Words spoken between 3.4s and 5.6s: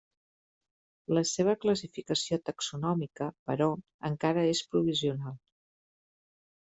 però encara és provisional.